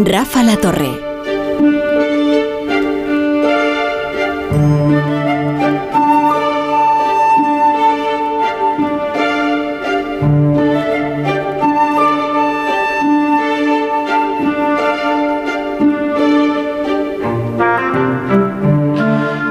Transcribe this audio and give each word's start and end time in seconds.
Rafa 0.00 0.44
La 0.44 0.56
Torre. 0.56 0.90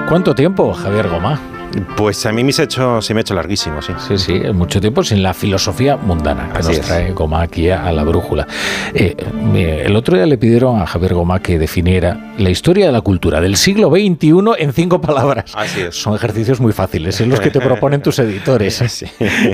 ¿Cuánto 0.07 0.33
tiempo, 0.33 0.73
Javier 0.73 1.09
Goma? 1.09 1.56
Pues 1.95 2.25
a 2.25 2.31
mí 2.31 2.43
me, 2.43 2.51
ha 2.57 2.63
hecho, 2.63 3.01
se 3.01 3.13
me 3.13 3.19
ha 3.19 3.21
hecho 3.21 3.33
larguísimo, 3.33 3.81
sí. 3.81 3.93
Sí, 4.07 4.17
sí, 4.17 4.39
mucho 4.53 4.79
tiempo 4.79 5.03
sin 5.03 5.23
la 5.23 5.33
filosofía 5.33 5.97
mundana 5.97 6.51
que 6.53 6.63
nos 6.63 6.81
trae 6.81 7.11
Goma 7.11 7.41
aquí 7.41 7.69
a 7.69 7.91
la 7.91 8.03
brújula. 8.03 8.47
Eh, 8.93 9.15
el 9.85 9.95
otro 9.95 10.15
día 10.15 10.25
le 10.25 10.37
pidieron 10.37 10.81
a 10.81 10.85
Javier 10.87 11.13
Goma 11.13 11.39
que 11.41 11.59
definiera 11.59 12.33
la 12.37 12.49
historia 12.49 12.87
de 12.87 12.91
la 12.91 13.01
cultura 13.01 13.41
del 13.41 13.57
siglo 13.57 13.89
XXI 13.89 14.33
en 14.57 14.73
cinco 14.73 15.01
palabras. 15.01 15.51
Así 15.55 15.81
es. 15.81 15.95
Son 15.95 16.15
ejercicios 16.15 16.59
muy 16.59 16.73
fáciles, 16.73 17.19
en 17.21 17.29
los 17.29 17.39
que 17.39 17.49
te 17.49 17.59
proponen 17.59 18.01
tus 18.01 18.19
editores. 18.19 19.03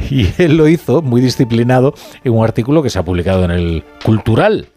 Y 0.09 0.29
él 0.37 0.57
lo 0.57 0.67
hizo 0.67 1.01
muy 1.01 1.21
disciplinado 1.21 1.93
en 2.23 2.33
un 2.33 2.43
artículo 2.43 2.83
que 2.83 2.89
se 2.89 2.99
ha 2.99 3.03
publicado 3.03 3.45
en 3.45 3.51
el 3.51 3.83
Cultural. 4.03 4.67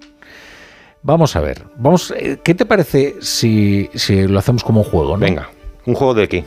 Vamos 1.03 1.37
a 1.37 1.41
ver, 1.41 1.63
vamos, 1.77 2.13
eh, 2.17 2.39
¿qué 2.43 2.55
te 2.55 2.67
parece 2.67 3.15
si, 3.21 3.89
si 3.95 4.27
lo 4.27 4.39
hacemos 4.41 4.65
como 4.65 4.81
un 4.81 4.87
juego? 4.87 5.17
Venga, 5.17 5.49
¿un 5.85 5.95
juego 5.95 6.15
de 6.15 6.29
qué? 6.29 6.45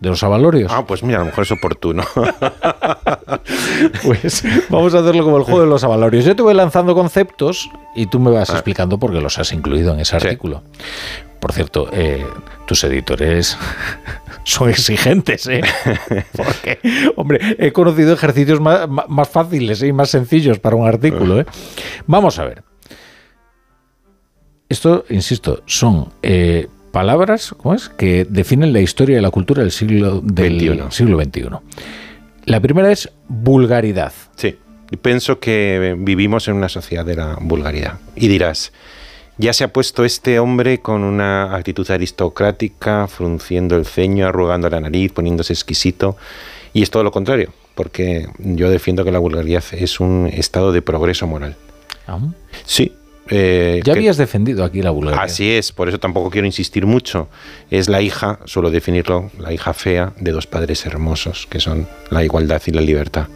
De 0.00 0.08
los 0.08 0.22
avalorios. 0.22 0.70
Ah, 0.72 0.84
pues 0.86 1.02
mira, 1.02 1.18
a 1.18 1.20
lo 1.20 1.26
mejor 1.26 1.44
es 1.44 1.52
oportuno. 1.52 2.04
pues 4.04 4.44
vamos 4.68 4.94
a 4.94 4.98
hacerlo 5.00 5.24
como 5.24 5.38
el 5.38 5.42
juego 5.44 5.62
de 5.62 5.66
los 5.66 5.82
avalorios. 5.84 6.24
Yo 6.24 6.36
te 6.36 6.42
voy 6.42 6.54
lanzando 6.54 6.94
conceptos 6.94 7.70
y 7.94 8.06
tú 8.06 8.20
me 8.20 8.30
vas 8.30 8.50
ah. 8.50 8.54
explicando 8.54 8.98
por 8.98 9.12
qué 9.12 9.20
los 9.20 9.38
has 9.38 9.52
incluido 9.52 9.92
en 9.92 10.00
ese 10.00 10.16
artículo. 10.16 10.62
Por 11.40 11.52
cierto, 11.52 11.88
eh, 11.92 12.26
tus 12.66 12.82
editores 12.84 13.56
son 14.44 14.70
exigentes, 14.70 15.46
¿eh? 15.46 15.62
Porque, 16.36 16.78
hombre, 17.16 17.56
he 17.58 17.72
conocido 17.72 18.12
ejercicios 18.12 18.60
más, 18.60 19.28
fáciles 19.28 19.82
y 19.82 19.92
más 19.92 20.10
sencillos 20.10 20.58
para 20.58 20.76
un 20.76 20.86
artículo, 20.86 21.40
¿eh? 21.40 21.46
Vamos 22.06 22.38
a 22.38 22.44
ver. 22.44 22.62
Esto, 24.68 25.04
insisto, 25.08 25.62
son 25.64 26.12
eh, 26.22 26.68
palabras 26.92 27.54
¿cómo 27.56 27.74
es? 27.74 27.88
que 27.88 28.26
definen 28.28 28.72
la 28.72 28.80
historia 28.80 29.18
y 29.18 29.20
la 29.20 29.30
cultura 29.30 29.62
del 29.62 29.72
siglo, 29.72 30.20
del 30.20 30.90
siglo 30.90 31.20
XXI. 31.22 31.48
La 32.44 32.60
primera 32.60 32.90
es 32.90 33.10
vulgaridad. 33.28 34.12
Sí, 34.36 34.56
pienso 35.02 35.38
que 35.38 35.94
vivimos 35.98 36.48
en 36.48 36.54
una 36.54 36.68
sociedad 36.68 37.04
de 37.04 37.16
la 37.16 37.36
vulgaridad. 37.40 37.98
Y 38.16 38.28
dirás, 38.28 38.72
ya 39.36 39.52
se 39.52 39.64
ha 39.64 39.72
puesto 39.72 40.04
este 40.04 40.38
hombre 40.38 40.80
con 40.80 41.04
una 41.04 41.54
actitud 41.54 41.88
aristocrática, 41.90 43.06
frunciendo 43.06 43.76
el 43.76 43.86
ceño, 43.86 44.26
arrugando 44.26 44.68
la 44.68 44.80
nariz, 44.80 45.12
poniéndose 45.12 45.52
exquisito. 45.52 46.16
Y 46.72 46.82
es 46.82 46.90
todo 46.90 47.04
lo 47.04 47.12
contrario, 47.12 47.52
porque 47.74 48.28
yo 48.38 48.70
defiendo 48.70 49.04
que 49.04 49.12
la 49.12 49.18
vulgaridad 49.18 49.62
es 49.72 50.00
un 50.00 50.28
estado 50.32 50.72
de 50.72 50.82
progreso 50.82 51.26
moral. 51.26 51.54
¿Ah? 52.06 52.18
Sí, 52.64 52.92
eh, 53.30 53.80
ya 53.84 53.92
habías 53.92 54.16
defendido 54.16 54.64
aquí 54.64 54.82
la 54.82 54.90
vulgaridad. 54.90 55.24
Así 55.24 55.50
es, 55.50 55.72
por 55.72 55.88
eso 55.88 55.98
tampoco 55.98 56.30
quiero 56.30 56.46
insistir 56.46 56.86
mucho. 56.86 57.28
Es 57.70 57.88
la 57.88 58.00
hija, 58.00 58.40
suelo 58.44 58.70
definirlo, 58.70 59.30
la 59.38 59.52
hija 59.52 59.74
fea 59.74 60.12
de 60.18 60.32
dos 60.32 60.46
padres 60.46 60.86
hermosos, 60.86 61.46
que 61.50 61.60
son 61.60 61.88
la 62.10 62.24
igualdad 62.24 62.62
y 62.66 62.70
la 62.70 62.80
libertad. 62.80 63.28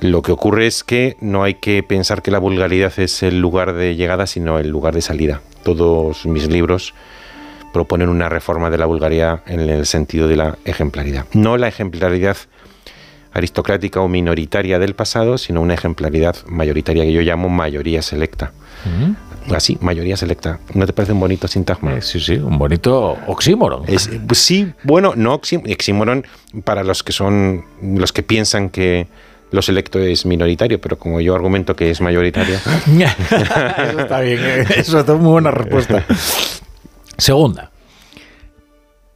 Lo 0.00 0.22
que 0.22 0.32
ocurre 0.32 0.66
es 0.66 0.82
que 0.82 1.16
no 1.20 1.44
hay 1.44 1.54
que 1.54 1.82
pensar 1.84 2.22
que 2.22 2.32
la 2.32 2.38
vulgaridad 2.38 2.92
es 2.98 3.22
el 3.22 3.40
lugar 3.40 3.74
de 3.74 3.94
llegada, 3.94 4.26
sino 4.26 4.58
el 4.58 4.68
lugar 4.68 4.94
de 4.94 5.00
salida. 5.00 5.40
Todos 5.62 6.26
mis 6.26 6.48
libros 6.48 6.92
proponen 7.72 8.08
una 8.08 8.28
reforma 8.28 8.68
de 8.68 8.78
la 8.78 8.86
vulgaridad 8.86 9.42
en 9.46 9.60
el 9.60 9.86
sentido 9.86 10.26
de 10.26 10.36
la 10.36 10.58
ejemplaridad. 10.64 11.26
No 11.32 11.56
la 11.56 11.68
ejemplaridad 11.68 12.36
aristocrática 13.32 14.00
o 14.00 14.08
minoritaria 14.08 14.78
del 14.78 14.94
pasado, 14.94 15.38
sino 15.38 15.60
una 15.60 15.74
ejemplaridad 15.74 16.36
mayoritaria 16.46 17.04
que 17.04 17.12
yo 17.12 17.22
llamo 17.22 17.48
mayoría 17.48 18.02
selecta. 18.02 18.52
Así, 19.54 19.76
mayoría 19.80 20.16
selecta. 20.16 20.60
¿No 20.74 20.86
te 20.86 20.92
parece 20.92 21.12
un 21.12 21.20
bonito 21.20 21.48
sintagma? 21.48 21.94
Eh, 21.94 22.02
sí, 22.02 22.20
sí, 22.20 22.34
un 22.34 22.58
bonito 22.58 23.18
oxímoron. 23.26 23.84
Es, 23.86 24.08
pues 24.26 24.38
sí, 24.38 24.72
bueno, 24.84 25.14
no 25.16 25.34
oxímoron 25.34 26.24
para 26.64 26.84
los 26.84 27.02
que 27.02 27.12
son, 27.12 27.64
los 27.82 28.12
que 28.12 28.22
piensan 28.22 28.70
que 28.70 29.08
lo 29.50 29.60
selecto 29.60 29.98
es 29.98 30.24
minoritario, 30.24 30.80
pero 30.80 30.98
como 30.98 31.20
yo 31.20 31.34
argumento 31.34 31.76
que 31.76 31.90
es 31.90 32.00
mayoritario. 32.00 32.56
eso 32.86 34.00
está 34.00 34.20
bien, 34.20 34.40
eh. 34.40 34.66
eso 34.76 35.00
es 35.00 35.08
muy 35.08 35.32
buena 35.32 35.50
respuesta. 35.50 36.04
Segunda, 37.18 37.70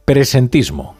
presentismo. 0.05 0.95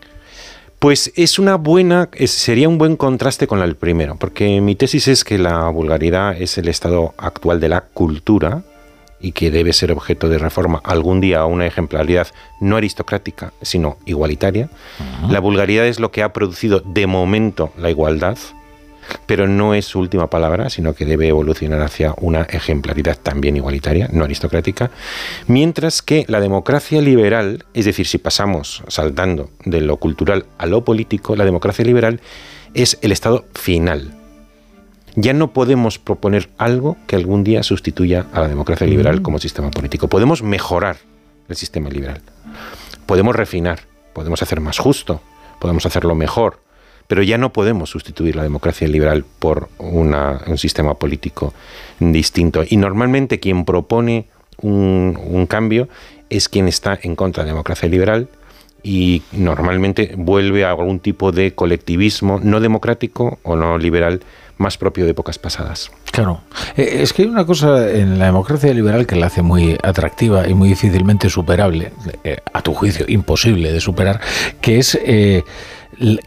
Pues 0.80 1.12
es 1.16 1.40
una 1.40 1.56
buena, 1.56 2.08
sería 2.26 2.70
un 2.70 2.78
buen 2.78 2.98
contraste 2.98 3.48
con 3.48 3.62
el 3.62 3.76
primero, 3.76 4.16
porque 4.16 4.62
mi 4.62 4.76
tesis 4.76 5.08
es 5.08 5.24
que 5.24 5.40
la 5.40 5.68
vulgaridad 5.70 6.40
es 6.40 6.60
el 6.60 6.68
estado 6.68 7.16
actual 7.18 7.60
de 7.60 7.70
la 7.70 7.82
cultura 7.82 8.62
y 9.20 9.32
que 9.32 9.50
debe 9.50 9.74
ser 9.74 9.92
objeto 9.92 10.30
de 10.30 10.38
reforma. 10.38 10.80
Algún 10.84 11.20
día 11.20 11.40
a 11.40 11.46
una 11.48 11.66
ejemplaridad 11.66 12.28
no 12.62 12.78
aristocrática, 12.78 13.54
sino 13.64 13.98
igualitaria. 14.06 14.70
La 15.28 15.40
vulgaridad 15.40 15.88
es 15.88 16.00
lo 16.00 16.12
que 16.12 16.22
ha 16.22 16.32
producido 16.32 16.82
de 16.82 17.08
momento 17.08 17.72
la 17.76 17.90
igualdad, 17.90 18.38
pero 19.26 19.48
no 19.48 19.74
es 19.74 19.86
su 19.86 20.00
última 20.00 20.30
palabra, 20.30 20.70
sino 20.70 20.94
que 20.94 21.06
debe 21.06 21.28
evolucionar 21.28 21.82
hacia 21.82 22.14
una 22.18 22.44
ejemplaridad 22.44 23.18
también 23.18 23.56
igualitaria, 23.56 24.10
no 24.12 24.24
aristocrática, 24.24 24.92
mientras 25.48 26.02
que 26.02 26.26
la 26.28 26.40
democracia 26.40 27.02
liberal, 27.02 27.66
es 27.74 27.86
decir, 27.86 28.08
si 28.08 28.18
pasamos 28.18 28.84
saltando 28.88 29.50
de 29.66 29.82
lo 29.82 29.98
cultural 29.98 30.46
a 30.58 30.66
lo 30.66 30.84
político, 30.84 31.36
la 31.36 31.46
democracia 31.46 31.86
liberal 31.86 32.22
es 32.74 32.98
el 33.02 33.12
estado 33.12 33.46
final. 33.54 34.14
Ya 35.16 35.34
no 35.34 35.52
podemos 35.52 35.98
proponer 35.98 36.50
algo 36.58 36.96
que 37.08 37.16
algún 37.16 37.44
día 37.44 37.64
sustituya 37.64 38.28
a 38.34 38.42
la 38.42 38.48
democracia 38.48 38.86
liberal 38.86 39.20
mm. 39.20 39.24
como 39.24 39.40
sistema 39.40 39.72
político. 39.72 40.08
Podemos 40.08 40.44
mejorar 40.44 40.98
el 41.50 41.56
sistema 41.56 41.90
liberal. 41.90 42.22
Podemos 43.08 43.36
refinar, 43.36 43.80
podemos 44.14 44.44
hacer 44.44 44.60
más 44.60 44.78
justo, 44.78 45.22
podemos 45.60 45.86
hacerlo 45.88 46.14
mejor, 46.14 46.60
pero 47.08 47.24
ya 47.24 47.38
no 47.38 47.54
podemos 47.54 47.90
sustituir 47.90 48.36
la 48.36 48.44
democracia 48.44 48.88
liberal 48.88 49.26
por 49.40 49.70
un 49.78 50.14
sistema 50.58 50.96
político 50.96 51.54
distinto. 52.00 52.64
Y 52.68 52.78
normalmente 52.78 53.40
quien 53.40 53.66
propone 53.66 54.28
un, 54.62 55.48
cambio 55.50 55.88
es 56.30 56.50
quien 56.50 56.68
está 56.68 57.00
en 57.02 57.16
contra 57.16 57.44
de 57.44 57.48
la 57.48 57.54
democracia 57.54 57.88
liberal 57.88 58.28
y 58.84 59.22
normalmente 59.32 60.14
vuelve 60.18 60.66
a 60.66 60.72
algún 60.72 61.00
tipo 61.00 61.32
de 61.32 61.54
colectivismo 61.54 62.40
no 62.44 62.60
democrático 62.60 63.40
o 63.44 63.56
no 63.56 63.78
liberal 63.78 64.22
más 64.58 64.78
propio 64.78 65.06
de 65.06 65.12
épocas 65.12 65.38
pasadas. 65.40 65.92
Claro. 66.12 66.42
Eh, 66.76 67.00
es 67.02 67.14
que 67.14 67.24
hay 67.24 67.28
una 67.28 67.46
cosa 67.46 67.90
en 67.92 68.20
la 68.20 68.26
democracia 68.26 68.74
liberal 68.74 69.06
que 69.06 69.16
la 69.16 69.28
hace 69.28 69.42
muy 69.42 69.78
atractiva 69.84 70.48
y 70.48 70.54
muy 70.54 70.70
difícilmente 70.70 71.30
superable, 71.30 71.92
eh, 72.24 72.38
a 72.54 72.62
tu 72.62 72.74
juicio 72.74 73.06
imposible 73.08 73.72
de 73.72 73.80
superar, 73.80 74.20
que 74.62 74.80
es 74.80 74.98
eh, 75.02 75.44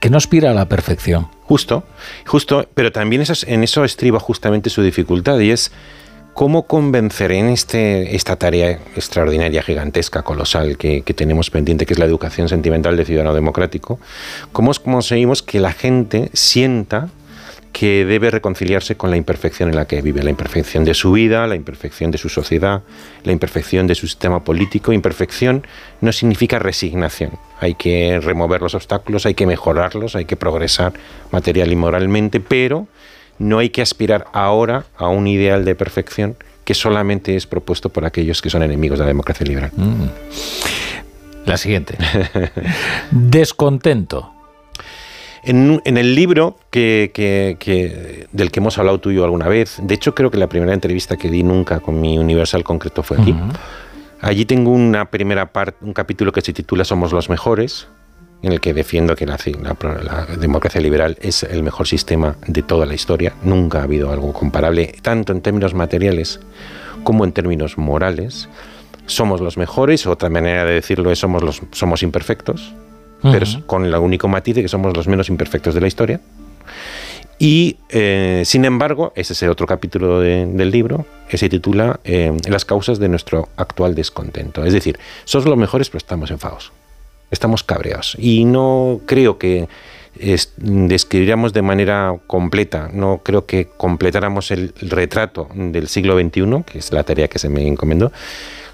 que 0.01 0.11
no 0.11 0.17
aspira 0.17 0.51
a 0.51 0.55
la 0.55 0.69
perfección. 0.69 1.29
Justo, 1.43 1.85
justo, 2.27 2.69
pero 2.75 2.93
también 2.93 3.25
en 3.47 3.65
eso 3.65 3.85
estriba 3.85 4.21
justamente 4.21 4.71
su 4.71 4.83
dificultad 4.83 5.39
y 5.41 5.51
es 5.51 5.73
cómo 6.35 6.67
convencer 6.67 7.33
en 7.33 7.49
este, 7.49 8.15
esta 8.15 8.37
tarea 8.37 8.79
extraordinaria, 8.95 9.63
gigantesca, 9.63 10.23
colosal 10.23 10.79
que, 10.79 11.03
que 11.03 11.13
tenemos 11.13 11.51
pendiente, 11.51 11.87
que 11.87 11.95
es 11.95 11.99
la 11.99 12.07
educación 12.07 12.49
sentimental 12.49 12.97
de 12.97 13.05
ciudadano 13.05 13.35
democrático, 13.35 13.99
cómo 14.53 14.73
conseguimos 14.73 15.43
que 15.43 15.61
la 15.61 15.73
gente 15.73 16.31
sienta 16.33 17.09
que 17.73 18.05
debe 18.05 18.31
reconciliarse 18.31 18.97
con 18.97 19.11
la 19.11 19.17
imperfección 19.17 19.69
en 19.69 19.77
la 19.77 19.87
que 19.87 20.03
vive, 20.03 20.23
la 20.23 20.31
imperfección 20.31 20.85
de 20.85 20.95
su 20.95 21.13
vida, 21.13 21.47
la 21.47 21.55
imperfección 21.55 22.11
de 22.11 22.19
su 22.19 22.29
sociedad, 22.29 22.83
la 23.23 23.33
imperfección 23.33 23.87
de 23.87 23.95
su 23.95 24.07
sistema 24.07 24.43
político. 24.43 24.93
Imperfección 24.93 25.67
no 26.01 26.13
significa 26.13 26.59
resignación. 26.59 27.33
Hay 27.61 27.75
que 27.75 28.21
remover 28.21 28.61
los 28.61 28.75
obstáculos, 28.75 29.27
hay 29.27 29.35
que 29.35 29.47
mejorarlos, 29.47 30.17
hay 30.17 30.25
que 30.25 30.37
progresar 30.37 30.93
material 31.31 31.71
y 31.71 31.77
moralmente, 31.77 32.41
pero 32.41 32.89
no 33.39 33.59
hay 33.59 33.71
que 33.71 33.83
aspirar 33.83 34.27
ahora 34.33 34.85
a 34.97 35.09
un 35.09 35.27
ideal 35.27 35.65
de 35.65 35.75
perfección 35.75 36.37
que 36.65 36.75
solamente 36.75 37.37
es 37.37 37.47
propuesto 37.47 37.89
por 37.89 38.05
aquellos 38.05 38.43
que 38.43 38.51
son 38.51 38.63
enemigos 38.63 38.99
de 38.99 39.05
la 39.05 39.09
democracia 39.09 39.47
liberal. 39.47 39.71
Mm. 39.77 40.05
La 41.47 41.57
siguiente. 41.57 41.97
Descontento. 43.11 44.40
En, 45.43 45.81
el 45.85 46.15
libro 46.15 46.59
que, 46.71 47.11
del 48.33 48.51
que 48.51 48.61
hemos 48.61 48.79
hablado 48.79 49.01
tú 49.01 49.11
y 49.11 49.17
yo 49.17 49.25
alguna 49.25 49.49
vez, 49.49 49.79
de 49.83 49.95
hecho 49.95 50.15
creo 50.15 50.31
que 50.31 50.39
la 50.39 50.49
primera 50.49 50.75
entrevista 50.75 51.17
que 51.17 51.31
di 51.31 51.43
nunca 51.43 51.81
con 51.81 52.01
mi 52.01 52.19
Universal 52.19 52.63
concreto 52.63 53.03
fue 53.03 53.19
aquí. 53.19 53.35
Allí 54.21 54.45
tengo 54.45 54.71
una 54.71 55.11
primera 55.11 55.53
parte, 55.53 55.79
un 55.85 55.95
capítulo 55.95 56.31
que 56.33 56.43
se 56.43 56.53
titula 56.53 56.85
Somos 56.85 57.13
los 57.13 57.31
mejores, 57.31 57.89
en 58.43 58.53
el 58.53 58.61
que 58.61 58.75
defiendo 58.75 59.17
que 59.17 59.27
la, 59.27 59.39
democracia 60.39 60.81
liberal 60.81 61.17
es 61.21 61.43
el 61.43 61.63
mejor 61.63 61.87
sistema 61.87 62.37
de 62.47 62.63
toda 62.63 62.87
la 62.87 62.95
historia. 62.95 63.35
Nunca 63.43 63.81
ha 63.81 63.85
habido 63.85 64.13
algo 64.13 64.33
comparable, 64.33 64.95
tanto 65.03 65.33
en 65.33 65.41
términos 65.41 65.75
materiales 65.75 66.41
como 67.03 67.25
en 67.25 67.33
términos 67.33 67.79
morales. 67.79 68.49
Somos 69.07 69.41
los 69.41 69.57
mejores, 69.57 70.07
otra 70.07 70.31
manera 70.31 70.65
de 70.65 70.75
decirlo 70.75 71.11
es 71.11 71.19
somos, 71.19 71.43
los, 71.43 71.63
somos 71.73 72.03
imperfectos, 72.03 72.75
pero 73.23 73.47
con 73.67 73.85
el 73.85 73.95
único 73.95 74.29
matiz 74.29 74.55
de 74.55 74.63
que 74.63 74.69
somos 74.69 74.97
los 74.97 75.09
menos 75.09 75.29
imperfectos 75.29 75.75
de 75.75 75.81
la 75.81 75.87
historia. 75.87 76.21
Y, 77.39 77.79
eh, 77.89 78.43
sin 78.45 78.67
embargo, 78.67 79.15
ese 79.17 79.33
es 79.33 79.43
el 79.43 79.49
otro 79.49 79.67
capítulo 79.67 80.21
del 80.21 80.71
libro, 80.71 81.07
que 81.27 81.39
se 81.39 81.49
titula 81.49 81.99
eh, 82.05 82.37
Las 82.47 82.67
causas 82.67 82.99
de 82.99 83.09
nuestro 83.09 83.49
actual 83.57 83.95
descontento. 83.95 84.63
Es 84.65 84.75
decir, 84.75 84.99
somos 85.25 85.47
los 85.47 85.57
mejores, 85.57 85.89
pero 85.89 85.99
estamos 85.99 86.31
enfados. 86.31 86.71
Estamos 87.31 87.65
cabreados. 87.65 88.15
Y 88.19 88.45
no 88.45 89.01
creo 89.07 89.39
que 89.39 89.69
describiríamos 90.59 91.53
de 91.53 91.63
manera 91.63 92.15
completa, 92.27 92.91
no 92.93 93.23
creo 93.25 93.47
que 93.47 93.69
completáramos 93.77 94.51
el 94.51 94.75
retrato 94.81 95.49
del 95.55 95.89
siglo 95.89 96.21
XXI, 96.21 96.65
que 96.67 96.79
es 96.79 96.93
la 96.93 97.05
tarea 97.05 97.29
que 97.29 97.39
se 97.39 97.49
me 97.49 97.67
encomendó, 97.67 98.13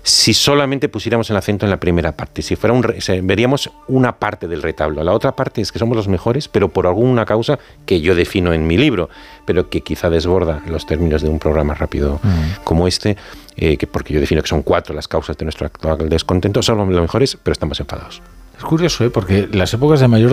si 0.06 0.34
solamente 0.34 0.88
pusiéramos 0.88 1.28
el 1.30 1.36
acento 1.36 1.66
en 1.66 1.70
la 1.70 1.80
primera 1.80 2.12
parte. 2.12 2.40
Si 2.40 2.54
fuera 2.54 2.72
un, 2.72 2.86
veríamos 3.24 3.68
una 3.88 4.20
parte 4.20 4.46
del 4.46 4.62
retablo. 4.62 5.02
La 5.02 5.12
otra 5.12 5.34
parte 5.34 5.60
es 5.60 5.72
que 5.72 5.80
somos 5.80 5.96
los 5.96 6.06
mejores, 6.06 6.46
pero 6.46 6.68
por 6.68 6.86
alguna 6.86 7.24
causa 7.24 7.58
que 7.84 8.00
yo 8.00 8.14
defino 8.14 8.52
en 8.52 8.68
mi 8.68 8.76
libro, 8.76 9.10
pero 9.46 9.68
que 9.68 9.80
quizá 9.80 10.08
desborda 10.08 10.62
los 10.68 10.86
términos 10.86 11.22
de 11.22 11.28
un 11.28 11.40
programa 11.40 11.74
rápido 11.74 12.20
mm. 12.22 12.62
como 12.62 12.86
este, 12.86 13.16
eh, 13.56 13.76
que 13.76 13.88
porque 13.88 14.14
yo 14.14 14.20
defino 14.20 14.42
que 14.42 14.48
son 14.48 14.62
cuatro 14.62 14.94
las 14.94 15.08
causas 15.08 15.36
de 15.36 15.44
nuestro 15.44 15.66
actual 15.66 16.08
descontento. 16.08 16.62
Somos 16.62 16.88
los 16.88 17.02
mejores, 17.02 17.36
pero 17.42 17.52
estamos 17.52 17.80
enfadados. 17.80 18.22
Es 18.58 18.64
curioso, 18.64 19.04
¿eh? 19.04 19.10
porque 19.10 19.48
las 19.52 19.74
épocas 19.74 20.00
de 20.00 20.08
mayor 20.08 20.32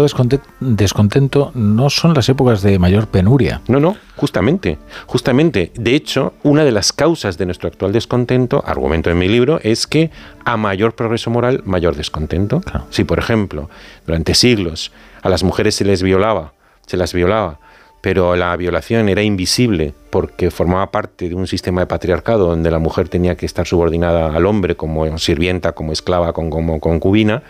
descontento 0.62 1.52
no 1.56 1.90
son 1.90 2.14
las 2.14 2.30
épocas 2.30 2.62
de 2.62 2.80
mayor 2.80 3.08
penuria. 3.08 3.62
No, 3.68 3.82
no, 3.82 3.98
justamente, 4.16 4.78
justamente. 5.08 5.74
De 5.76 5.94
hecho, 5.94 6.34
una 6.44 6.64
de 6.64 6.72
las 6.72 6.94
causas 6.94 7.38
de 7.38 7.46
nuestro 7.46 7.68
actual 7.68 7.92
descontento, 7.92 8.64
argumento 8.66 9.10
en 9.10 9.18
mi 9.18 9.28
libro, 9.28 9.60
es 9.62 9.88
que 9.88 10.10
a 10.46 10.56
mayor 10.56 10.96
progreso 10.96 11.32
moral, 11.32 11.64
mayor 11.66 11.96
descontento. 11.98 12.62
Si, 12.92 13.04
por 13.04 13.20
ejemplo, 13.20 13.70
durante 14.06 14.36
siglos 14.36 14.94
a 15.22 15.28
las 15.28 15.44
mujeres 15.44 15.76
se 15.76 15.84
les 15.84 16.02
violaba, 16.02 16.54
se 16.88 16.96
las 16.96 17.14
violaba, 17.14 17.60
pero 18.00 18.38
la 18.38 18.56
violación 18.56 19.10
era 19.10 19.22
invisible 19.22 19.94
porque 20.10 20.50
formaba 20.50 20.92
parte 20.92 21.28
de 21.28 21.36
un 21.36 21.48
sistema 21.48 21.82
de 21.82 21.88
patriarcado 21.88 22.48
donde 22.48 22.72
la 22.72 22.80
mujer 22.80 23.10
tenía 23.10 23.36
que 23.36 23.46
estar 23.46 23.68
subordinada 23.68 24.34
al 24.36 24.46
hombre 24.46 24.76
como 24.76 25.18
sirvienta, 25.18 25.74
como 25.74 25.92
esclava, 25.92 26.34
como 26.34 26.80
concubina, 26.80 27.44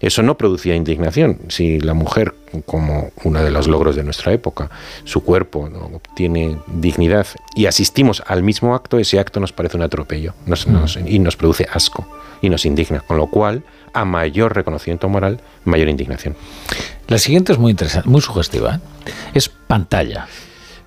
eso 0.00 0.22
no 0.22 0.36
producía 0.36 0.74
indignación. 0.74 1.38
Si 1.48 1.80
la 1.80 1.94
mujer, 1.94 2.34
como 2.66 3.10
uno 3.22 3.42
de 3.42 3.50
los 3.50 3.68
logros 3.68 3.96
de 3.96 4.02
nuestra 4.02 4.32
época, 4.32 4.70
su 5.04 5.22
cuerpo 5.22 5.68
¿no? 5.68 5.96
obtiene 5.96 6.58
dignidad 6.66 7.26
y 7.54 7.66
asistimos 7.66 8.22
al 8.26 8.42
mismo 8.42 8.74
acto, 8.74 8.98
ese 8.98 9.18
acto 9.18 9.40
nos 9.40 9.52
parece 9.52 9.76
un 9.76 9.82
atropello 9.82 10.34
mm. 10.46 11.06
y 11.06 11.18
nos 11.18 11.36
produce 11.36 11.66
asco 11.72 12.06
y 12.42 12.48
nos 12.48 12.66
indigna. 12.66 13.00
Con 13.00 13.16
lo 13.16 13.26
cual, 13.28 13.62
a 13.92 14.04
mayor 14.04 14.54
reconocimiento 14.54 15.08
moral, 15.08 15.40
mayor 15.64 15.88
indignación. 15.88 16.36
La 17.08 17.18
siguiente 17.18 17.52
es 17.52 17.58
muy 17.58 17.70
interesante, 17.70 18.08
muy 18.08 18.20
sugestiva. 18.20 18.76
¿eh? 18.76 19.10
Es 19.34 19.48
pantalla. 19.48 20.26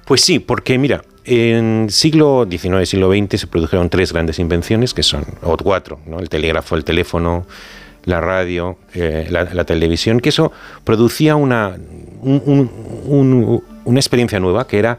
Pues 0.05 0.21
sí, 0.21 0.39
porque 0.39 0.77
mira, 0.77 1.03
en 1.25 1.87
siglo 1.89 2.47
XIX, 2.49 2.87
siglo 2.87 3.11
XX 3.11 3.41
se 3.41 3.47
produjeron 3.47 3.89
tres 3.89 4.13
grandes 4.13 4.39
invenciones 4.39 4.93
que 4.93 5.03
son, 5.03 5.25
o 5.41 5.57
cuatro, 5.57 5.99
¿no? 6.05 6.19
el 6.19 6.29
telégrafo, 6.29 6.75
el 6.75 6.85
teléfono, 6.85 7.45
la 8.07 8.21
radio, 8.21 8.77
eh, 8.93 9.27
la, 9.29 9.65
televisión, 9.65 10.21
que 10.21 10.29
eso 10.29 10.51
producía 10.85 11.35
una, 11.35 11.75
una 12.23 13.99
experiencia 13.99 14.39
nueva 14.39 14.65
que 14.65 14.79
era 14.79 14.97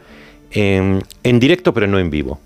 en, 0.51 1.03
directo 1.41 1.73
pero 1.73 1.87
no 1.87 1.99
en 1.99 2.11
vivo. 2.11 2.39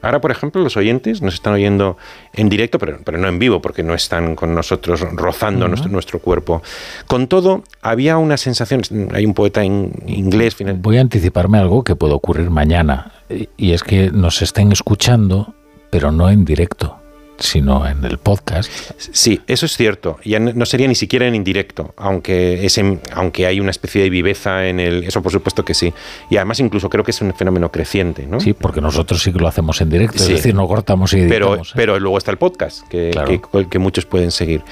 Ahora, 0.00 0.20
por 0.20 0.30
ejemplo, 0.30 0.62
los 0.62 0.76
oyentes 0.76 1.20
nos 1.20 1.34
están 1.34 1.52
oyendo 1.52 1.98
en 2.32 2.48
directo, 2.48 2.78
pero, 2.78 2.98
pero 3.04 3.18
no 3.18 3.28
en 3.28 3.38
vivo, 3.38 3.60
porque 3.60 3.82
no 3.82 3.92
están 3.92 4.36
con 4.36 4.54
nosotros 4.54 5.00
rozando 5.12 5.68
nuestro, 5.68 5.90
nuestro, 5.90 6.18
cuerpo. 6.20 6.62
Con 7.06 7.26
todo, 7.26 7.64
había 7.82 8.16
una 8.16 8.36
sensación, 8.36 8.82
hay 9.12 9.26
un 9.26 9.34
poeta 9.34 9.64
en 9.64 9.92
inglés... 10.06 10.56
Voy 10.76 10.98
a 10.98 11.00
anticiparme 11.00 11.58
algo 11.58 11.82
que 11.82 11.96
puede 11.96 12.14
ocurrir 12.14 12.50
mañana, 12.50 13.12
y 13.56 13.72
es 13.72 13.82
que 13.82 14.10
nos 14.10 14.42
estén 14.42 14.70
escuchando, 14.70 15.54
pero 15.90 16.12
no 16.12 16.30
en 16.30 16.44
directo 16.44 17.00
sino 17.38 17.86
en 17.86 18.04
el 18.04 18.18
podcast. 18.18 18.70
Sí, 18.98 19.40
eso 19.46 19.66
es 19.66 19.76
cierto. 19.76 20.18
Ya 20.24 20.38
no 20.38 20.66
sería 20.66 20.88
ni 20.88 20.94
siquiera 20.94 21.26
en 21.26 21.34
indirecto, 21.34 21.94
aunque, 21.96 22.64
es 22.64 22.80
aunque 23.12 23.46
hay 23.46 23.60
una 23.60 23.70
especie 23.70 24.02
de 24.02 24.10
viveza 24.10 24.66
en 24.66 24.80
el... 24.80 25.04
Eso 25.04 25.22
por 25.22 25.32
supuesto 25.32 25.64
que 25.64 25.74
sí. 25.74 25.92
Y 26.30 26.36
además 26.36 26.60
incluso 26.60 26.90
creo 26.90 27.04
que 27.04 27.10
es 27.10 27.20
un 27.20 27.34
fenómeno 27.34 27.70
creciente, 27.70 28.26
¿no? 28.26 28.40
Sí, 28.40 28.52
porque 28.52 28.80
nosotros 28.80 29.22
sí 29.22 29.32
que 29.32 29.38
lo 29.38 29.48
hacemos 29.48 29.80
en 29.80 29.90
directo, 29.90 30.16
es 30.16 30.28
decir, 30.28 30.54
no 30.54 30.66
cortamos 30.66 31.12
y 31.12 31.26
Pero, 31.26 31.56
¿eh? 31.56 31.62
pero 31.74 31.98
luego 31.98 32.18
está 32.18 32.30
el 32.30 32.38
podcast, 32.38 32.86
que, 32.88 33.40
que 33.70 33.78
muchos 33.78 34.06
pueden 34.06 34.30
seguir. 34.30 34.62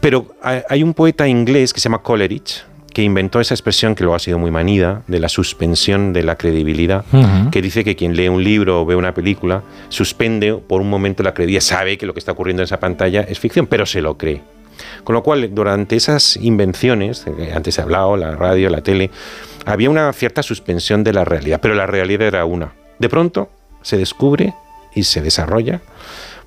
Pero 0.00 0.34
hay 0.42 0.82
un 0.82 0.94
poeta 0.94 1.26
inglés 1.26 1.72
que 1.72 1.80
se 1.80 1.84
llama 1.84 2.02
Coleridge, 2.02 2.62
que 2.92 3.02
inventó 3.02 3.40
esa 3.40 3.54
expresión 3.54 3.94
que 3.94 4.02
luego 4.02 4.16
ha 4.16 4.18
sido 4.18 4.38
muy 4.38 4.50
manida, 4.50 5.02
de 5.06 5.20
la 5.20 5.28
suspensión 5.28 6.12
de 6.12 6.24
la 6.24 6.36
credibilidad, 6.36 7.04
que 7.50 7.62
dice 7.62 7.84
que 7.84 7.96
quien 7.96 8.16
lee 8.16 8.28
un 8.28 8.42
libro 8.42 8.82
o 8.82 8.86
ve 8.86 8.96
una 8.96 9.14
película 9.14 9.62
suspende 9.88 10.54
por 10.54 10.80
un 10.80 10.90
momento 10.90 11.22
la 11.22 11.32
credibilidad, 11.32 11.62
sabe 11.62 11.98
que 11.98 12.06
lo 12.06 12.14
que 12.14 12.18
está 12.18 12.32
ocurriendo 12.32 12.62
en 12.62 12.64
esa 12.64 12.80
pantalla 12.80 13.22
es 13.22 13.38
ficción, 13.38 13.66
pero 13.66 13.86
se 13.86 14.00
lo 14.00 14.18
cree. 14.18 14.42
Con 15.04 15.14
lo 15.14 15.22
cual, 15.22 15.54
durante 15.54 15.96
esas 15.96 16.36
invenciones, 16.36 17.26
antes 17.54 17.78
he 17.78 17.82
hablado, 17.82 18.16
la 18.16 18.34
radio, 18.34 18.70
la 18.70 18.80
tele, 18.80 19.10
había 19.66 19.90
una 19.90 20.12
cierta 20.12 20.42
suspensión 20.42 21.04
de 21.04 21.12
la 21.12 21.24
realidad, 21.24 21.60
pero 21.62 21.74
la 21.74 21.86
realidad 21.86 22.26
era 22.26 22.44
una. 22.44 22.72
De 22.98 23.08
pronto 23.08 23.50
se 23.82 23.96
descubre 23.98 24.54
y 24.94 25.04
se 25.04 25.20
desarrolla, 25.20 25.80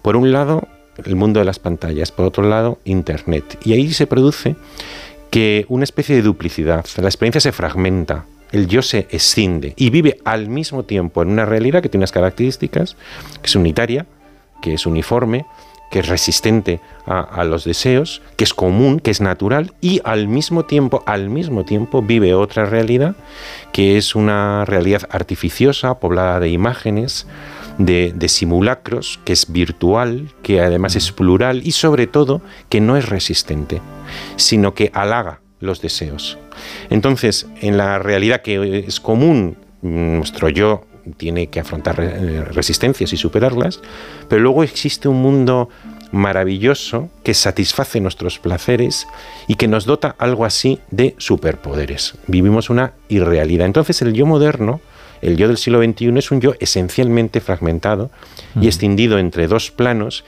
por 0.01 0.15
un 0.17 0.31
lado, 0.31 0.67
el 1.03 1.15
mundo 1.15 1.39
de 1.39 1.45
las 1.45 1.59
pantallas, 1.59 2.11
por 2.11 2.25
otro 2.25 2.43
lado, 2.43 2.79
Internet. 2.83 3.57
Y 3.63 3.73
ahí 3.73 3.93
se 3.93 4.07
produce 4.07 4.55
que 5.33 5.65
una 5.67 5.83
especie 5.83 6.15
de 6.15 6.21
duplicidad, 6.21 6.85
la 6.97 7.07
experiencia 7.07 7.41
se 7.41 7.51
fragmenta, 7.51 8.25
el 8.51 8.67
yo 8.67 8.83
se 8.83 9.07
escinde 9.09 9.73
y 9.77 9.89
vive 9.89 10.19
al 10.25 10.47
mismo 10.47 10.83
tiempo 10.83 11.23
en 11.23 11.29
una 11.29 11.43
realidad 11.43 11.81
que 11.81 11.89
tiene 11.89 12.03
unas 12.03 12.11
características, 12.11 12.95
que 13.41 13.47
es 13.47 13.55
unitaria, 13.55 14.05
que 14.61 14.75
es 14.75 14.85
uniforme, 14.85 15.47
que 15.89 16.01
es 16.01 16.07
resistente 16.07 16.81
a, 17.07 17.43
los 17.45 17.63
deseos, 17.63 18.21
que 18.35 18.43
es 18.43 18.53
común, 18.53 18.99
que 18.99 19.09
es 19.09 19.21
natural 19.21 19.73
y 19.81 20.01
al 20.03 20.27
mismo 20.27 20.65
tiempo, 20.65 21.01
al 21.07 21.31
mismo 21.31 21.65
tiempo 21.65 22.03
vive 22.03 22.35
otra 22.35 22.65
realidad 22.65 23.15
que 23.71 23.97
es 23.97 24.13
una 24.13 24.65
realidad 24.65 25.01
artificiosa, 25.09 25.99
poblada 25.99 26.39
de 26.41 26.49
imágenes, 26.49 27.25
de, 27.77 28.27
simulacros, 28.27 29.19
que 29.25 29.33
es 29.33 29.51
virtual, 29.51 30.31
que 30.41 30.61
además 30.61 30.95
es 30.95 31.11
plural 31.11 31.61
y 31.65 31.71
sobre 31.71 32.07
todo 32.07 32.41
que 32.69 32.81
no 32.81 32.97
es 32.97 33.09
resistente, 33.09 33.81
sino 34.35 34.73
que 34.73 34.91
halaga 34.93 35.41
los 35.59 35.81
deseos. 35.81 36.37
Entonces, 36.89 37.47
en 37.61 37.77
la 37.77 37.99
realidad 37.99 38.41
que 38.41 38.85
es 38.87 38.99
común, 38.99 39.57
nuestro 39.81 40.49
yo 40.49 40.85
tiene 41.17 41.47
que 41.47 41.59
afrontar 41.59 41.97
resistencias 42.53 43.11
y 43.11 43.17
superarlas, 43.17 43.81
pero 44.29 44.41
luego 44.41 44.63
existe 44.63 45.07
un 45.07 45.21
mundo 45.21 45.69
maravilloso 46.13 47.09
que 47.23 47.33
satisface 47.33 47.99
nuestros 47.99 48.37
placeres 48.39 49.07
y 49.47 49.55
que 49.55 49.67
nos 49.67 49.85
dota 49.85 50.15
algo 50.19 50.45
así 50.45 50.79
de 50.91 51.15
superpoderes. 51.17 52.13
Vivimos 52.27 52.69
una 52.69 52.93
irrealidad. 53.09 53.65
Entonces 53.65 54.01
el 54.03 54.13
yo 54.13 54.25
moderno 54.25 54.79
el 55.23 55.37
yo 55.37 55.47
del 55.47 55.57
siglo 55.57 55.81
XXI 55.83 56.17
es 56.17 56.31
un 56.31 56.41
yo 56.41 56.53
esencialmente 56.59 57.41
fragmentado 57.41 58.11
y 58.59 58.67
escindido 58.67 59.17
entre 59.17 59.47
dos 59.47 59.71
planos 59.71 60.23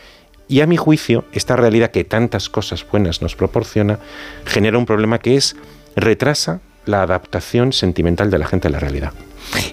y 0.48 0.62
a 0.62 0.68
mi 0.68 0.78
juicio, 0.78 1.26
esta 1.32 1.56
realidad 1.56 1.92
que 1.92 2.04
tantas 2.04 2.50
cosas 2.50 2.86
buenas 2.90 3.22
nos 3.22 3.36
proporciona 3.36 4.00
genera 4.46 4.78
un 4.78 4.86
problema 4.86 5.20
que 5.20 5.36
es 5.36 5.56
retrasa 5.96 6.62
la 6.86 7.02
adaptación 7.02 7.74
sentimental 7.74 8.30
de 8.30 8.38
la 8.38 8.46
gente 8.46 8.68
a 8.68 8.72
la 8.72 8.80
realidad. 8.80 9.12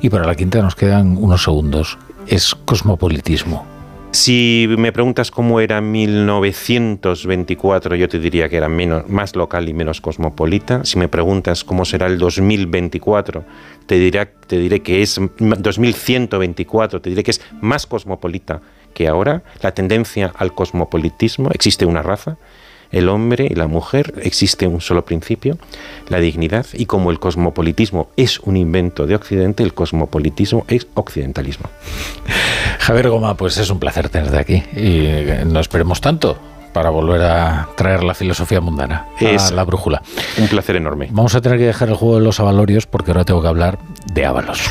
Y 0.00 0.09
para 0.09 0.26
la 0.26 0.35
quinta 0.35 0.62
nos 0.62 0.75
quedan 0.75 1.17
unos 1.19 1.45
segundos. 1.45 1.99
Es 2.26 2.55
cosmopolitismo. 2.55 3.72
Si 4.12 4.69
me 4.76 4.92
preguntas 4.92 5.31
cómo 5.31 5.59
era 5.59 5.81
1924, 5.81 7.97
yo 7.97 8.11
te 8.11 8.19
diría 8.19 8.50
que 8.50 8.59
era 8.59 8.69
más 8.69 9.35
local 9.35 9.71
y 9.71 9.73
menos 9.73 10.02
cosmopolita. 10.02 10.85
Si 10.85 10.99
me 10.99 11.09
preguntas 11.09 11.64
cómo 11.64 11.87
será 11.87 12.09
el 12.09 12.19
2024, 12.19 13.42
te, 13.87 13.95
dirá, 13.95 14.28
te 14.47 14.59
diré 14.59 14.83
que 14.83 15.00
es 15.00 15.19
2124, 15.38 17.00
te 17.00 17.09
diré 17.09 17.25
que 17.25 17.31
es 17.31 17.40
más 17.62 17.87
cosmopolita 17.87 18.61
que 18.92 19.09
ahora. 19.09 19.45
La 19.62 19.73
tendencia 19.73 20.31
al 20.37 20.54
cosmopolitismo, 20.54 21.49
existe 21.50 21.87
una 21.87 22.02
raza, 22.02 22.37
el 22.92 23.08
hombre 23.08 23.49
y 23.50 23.54
la 23.54 23.66
mujer, 23.66 24.14
existe 24.22 24.66
un 24.66 24.80
solo 24.80 25.04
principio, 25.04 25.58
la 26.08 26.18
dignidad, 26.18 26.66
y 26.75 26.87
como 26.87 27.11
el 27.11 27.18
cosmopolitismo 27.18 28.08
es 28.16 28.38
un 28.40 28.56
invento 28.56 29.06
de 29.06 29.14
Occidente, 29.14 29.62
el 29.62 29.75
cosmopolitismo 29.75 30.64
es 30.68 30.87
occidentalismo. 30.94 31.68
Javier 32.78 33.08
Goma, 33.08 33.37
pues 33.37 33.58
es 33.58 33.70
un 33.70 33.78
placer 33.78 34.08
tenerte 34.08 34.38
aquí 34.38 34.62
y 34.76 35.44
no 35.46 35.61
esperemos 35.61 36.00
tanto 36.00 36.37
para 36.72 36.90
volver 36.90 37.22
a 37.22 37.68
traer 37.76 38.02
la 38.02 38.14
filosofía 38.14 38.61
mundana 38.61 39.06
a 39.20 39.50
la 39.52 39.64
brújula. 39.64 40.02
Un 40.38 40.49
placer 40.49 40.76
enorme. 40.76 41.08
Vamos 41.11 41.34
a 41.34 41.40
tener 41.40 41.58
que 41.58 41.66
dejar 41.66 41.88
el 41.88 41.94
juego 41.94 42.16
de 42.16 42.25
los 42.25 42.40
avalorios 42.40 42.87
porque 42.87 43.11
ahora 43.11 43.25
tengo 43.25 43.42
que 43.42 43.49
hablar 43.49 43.78
de 44.06 44.25
Ábalos. 44.25 44.62